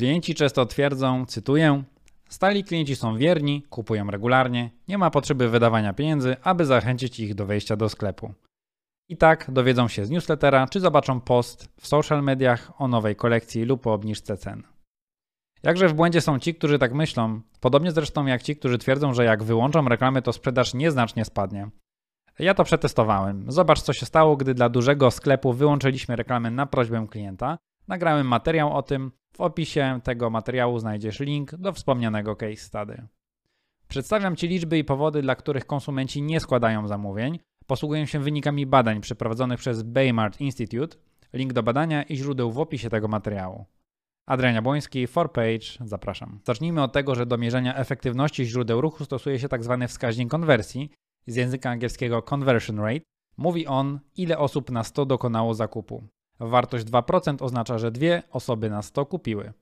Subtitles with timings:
[0.00, 1.82] Klienci często twierdzą, cytuję,
[2.28, 7.46] stali klienci są wierni, kupują regularnie, nie ma potrzeby wydawania pieniędzy, aby zachęcić ich do
[7.46, 8.34] wejścia do sklepu.
[9.08, 13.64] I tak dowiedzą się z newslettera, czy zobaczą post w social mediach o nowej kolekcji
[13.64, 14.62] lub o obniżce cen.
[15.62, 19.24] Jakże w błędzie są ci, którzy tak myślą, podobnie zresztą jak ci, którzy twierdzą, że
[19.24, 21.70] jak wyłączą reklamy, to sprzedaż nieznacznie spadnie.
[22.38, 23.52] Ja to przetestowałem.
[23.52, 27.58] Zobacz, co się stało, gdy dla dużego sklepu wyłączyliśmy reklamy na prośbę klienta.
[27.88, 29.19] Nagrałem materiał o tym.
[29.32, 33.02] W opisie tego materiału znajdziesz link do wspomnianego case study.
[33.88, 37.38] Przedstawiam Ci liczby i powody, dla których konsumenci nie składają zamówień.
[37.66, 40.96] Posługuję się wynikami badań przeprowadzonych przez Baymart Institute.
[41.32, 43.66] Link do badania i źródeł w opisie tego materiału.
[44.26, 46.40] Adrian Jabłoński, 4Page, zapraszam.
[46.44, 49.76] Zacznijmy od tego, że do mierzenia efektywności źródeł ruchu stosuje się tzw.
[49.80, 50.90] Tak wskaźnik konwersji,
[51.26, 53.00] z języka angielskiego conversion rate.
[53.36, 56.08] Mówi on, ile osób na 100 dokonało zakupu.
[56.40, 59.52] Wartość 2% oznacza, że dwie osoby na 100 kupiły.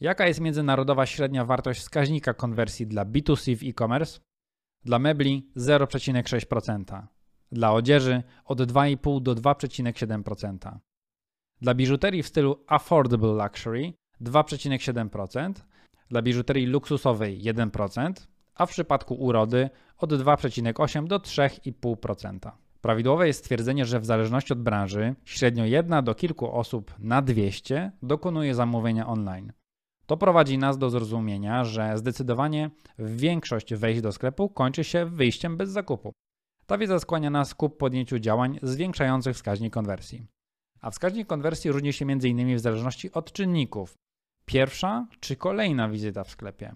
[0.00, 4.20] Jaka jest międzynarodowa średnia wartość wskaźnika konwersji dla B2C w e-commerce?
[4.84, 7.02] Dla mebli 0,6%.
[7.52, 10.78] Dla odzieży od 2,5 do 2,7%.
[11.60, 15.52] Dla biżuterii w stylu affordable luxury 2,7%,
[16.08, 18.12] dla biżuterii luksusowej 1%,
[18.54, 22.50] a w przypadku urody od 2,8 do 3,5%.
[22.80, 27.92] Prawidłowe jest stwierdzenie, że w zależności od branży średnio jedna do kilku osób na 200
[28.02, 29.52] dokonuje zamówienia online.
[30.06, 35.70] To prowadzi nas do zrozumienia, że zdecydowanie większość wejść do sklepu kończy się wyjściem bez
[35.70, 36.12] zakupu.
[36.66, 40.26] Ta wiedza skłania nas ku podjęciu działań zwiększających wskaźnik konwersji.
[40.80, 42.56] A wskaźnik konwersji różni się m.in.
[42.56, 43.94] w zależności od czynników.
[44.44, 46.74] Pierwsza czy kolejna wizyta w sklepie.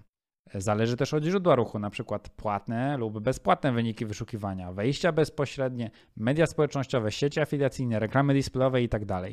[0.54, 2.18] Zależy też od źródła ruchu, np.
[2.36, 9.06] płatne lub bezpłatne wyniki wyszukiwania, wejścia bezpośrednie, media społecznościowe, sieci afiliacyjne, reklamy displayowe itd.
[9.06, 9.32] Tak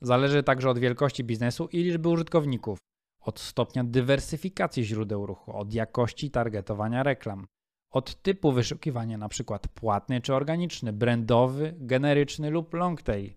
[0.00, 2.78] Zależy także od wielkości biznesu i liczby użytkowników,
[3.20, 7.46] od stopnia dywersyfikacji źródeł ruchu, od jakości targetowania reklam,
[7.90, 9.58] od typu wyszukiwania, np.
[9.74, 13.34] płatny czy organiczny, brandowy, generyczny lub long tail.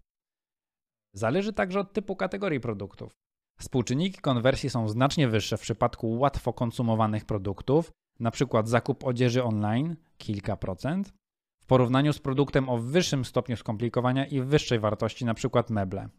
[1.13, 3.22] Zależy także od typu kategorii produktów.
[3.59, 8.62] Współczynniki konwersji są znacznie wyższe w przypadku łatwo konsumowanych produktów, np.
[8.66, 11.14] zakup odzieży online kilka procent,
[11.59, 15.64] w porównaniu z produktem o wyższym stopniu skomplikowania i wyższej wartości, np.
[15.69, 16.09] meble.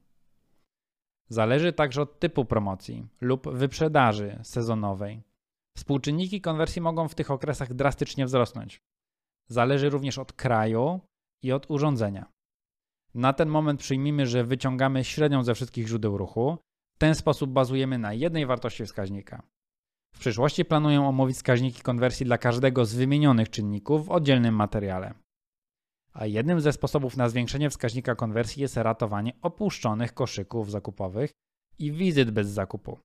[1.28, 5.22] Zależy także od typu promocji lub wyprzedaży sezonowej.
[5.76, 8.80] Współczynniki konwersji mogą w tych okresach drastycznie wzrosnąć.
[9.48, 11.00] Zależy również od kraju
[11.42, 12.26] i od urządzenia.
[13.14, 16.58] Na ten moment przyjmijmy, że wyciągamy średnią ze wszystkich źródeł ruchu.
[16.94, 19.42] W ten sposób bazujemy na jednej wartości wskaźnika.
[20.14, 25.14] W przyszłości planuję omówić wskaźniki konwersji dla każdego z wymienionych czynników w oddzielnym materiale.
[26.12, 31.30] A jednym ze sposobów na zwiększenie wskaźnika konwersji jest ratowanie opuszczonych koszyków zakupowych
[31.78, 32.98] i wizyt bez zakupu.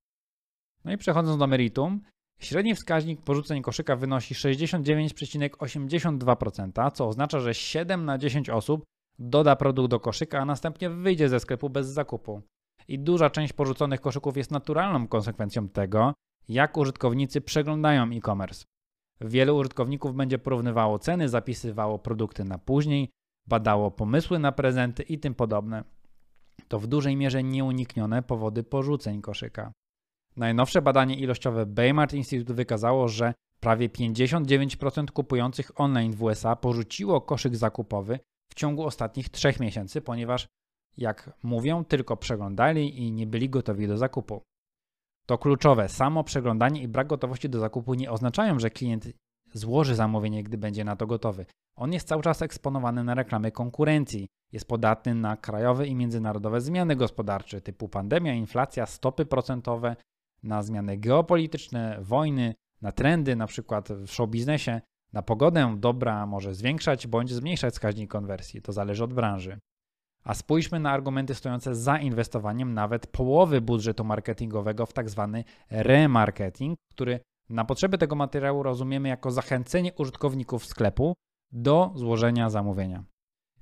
[0.86, 2.02] No i przechodząc do meritum,
[2.40, 8.84] średni wskaźnik porzuceń koszyka wynosi 69,82%, co oznacza, że 7 na 10 osób
[9.20, 12.42] doda produkt do koszyka, a następnie wyjdzie ze sklepu bez zakupu.
[12.90, 16.14] I duża część porzuconych koszyków jest naturalną konsekwencją tego,
[16.48, 18.66] jak użytkownicy przeglądają e-commerce.
[19.22, 23.10] Wielu użytkowników będzie porównywało ceny, zapisywało produkty na później,
[23.48, 25.84] badało pomysły na prezenty i tym podobne.
[26.68, 29.72] To w dużej mierze nieuniknione powody porzuceń koszyka.
[30.36, 37.56] Najnowsze badanie ilościowe Baymart Institute wykazało, że prawie 59% kupujących online w USA porzuciło koszyk
[37.56, 38.20] zakupowy
[38.52, 40.48] w ciągu ostatnich trzech miesięcy, ponieważ,
[41.00, 44.42] jak mówią, tylko przeglądali i nie byli gotowi do zakupu.
[45.26, 45.90] To kluczowe.
[45.90, 49.08] Samo przeglądanie i brak gotowości do zakupu nie oznaczają, że klient
[49.54, 51.46] złoży zamówienie, gdy będzie na to gotowy.
[51.76, 56.96] On jest cały czas eksponowany na reklamy konkurencji, jest podatny na krajowe i międzynarodowe zmiany
[56.96, 59.96] gospodarcze typu pandemia, inflacja, stopy procentowe,
[60.44, 64.81] na zmiany geopolityczne, wojny, na trendy, na przykład w show biznesie.
[65.14, 69.60] Na pogodę dobra może zwiększać bądź zmniejszać wskaźnik konwersji, to zależy od branży.
[70.24, 74.94] A spójrzmy na argumenty stojące za inwestowaniem nawet połowy budżetu marketingowego w.
[74.94, 75.06] Tak
[75.69, 77.19] remarketing, który
[77.50, 81.13] na potrzeby tego materiału rozumiemy jako zachęcenie użytkowników sklepu
[81.51, 83.04] do złożenia zamówienia.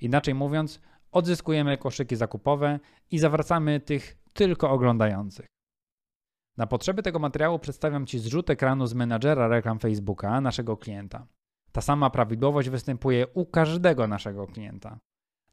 [0.01, 0.81] Inaczej mówiąc,
[1.11, 2.79] odzyskujemy koszyki zakupowe
[3.11, 5.45] i zawracamy tych tylko oglądających.
[6.57, 11.27] Na potrzeby tego materiału przedstawiam Ci zrzut ekranu z menadżera reklam Facebooka naszego klienta.
[11.71, 14.99] Ta sama prawidłowość występuje u każdego naszego klienta.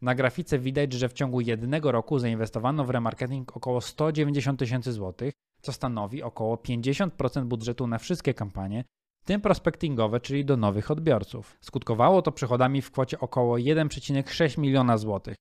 [0.02, 5.34] Na grafice widać, że w ciągu jednego roku zainwestowano w remarketing około 190 tysięcy złotych,
[5.62, 8.84] co stanowi około 50% budżetu na wszystkie kampanie,
[9.22, 11.56] w tym prospectingowe, czyli do nowych odbiorców.
[11.60, 15.36] Skutkowało to przychodami w kwocie około 1,6 miliona złotych.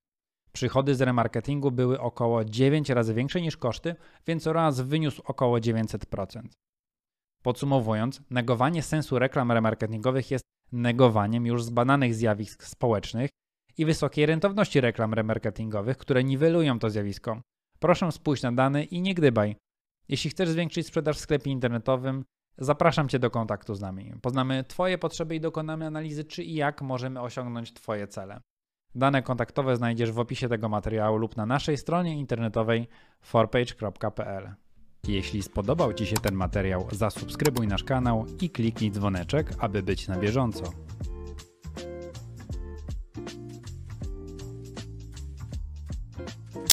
[0.54, 3.96] Przychody z remarketingu były około 9 razy większe niż koszty,
[4.28, 6.42] więc ROAS wyniósł około 900%.
[7.44, 13.30] Podsumowując, negowanie sensu reklam remarketingowych jest negowaniem już zbadanych zjawisk społecznych
[13.78, 17.42] i wysokiej rentowności reklam remarketingowych, które niwelują to zjawisko.
[17.80, 19.56] Proszę spójrz na dane i nie gdybaj.
[20.10, 22.26] Jeśli chcesz zwiększyć sprzedaż w sklepie internetowym,
[22.58, 24.14] zapraszam Cię do kontaktu z nami.
[24.22, 28.42] Poznamy Twoje potrzeby i dokonamy analizy, czy i jak możemy osiągnąć Twoje cele.
[28.96, 32.88] Dane kontaktowe znajdziesz w opisie tego materiału lub na naszej stronie internetowej
[33.22, 34.54] forpage.pl.
[35.08, 40.18] Jeśli spodobał Ci się ten materiał, zasubskrybuj nasz kanał i kliknij dzwoneczek, aby być na
[40.18, 40.64] bieżąco.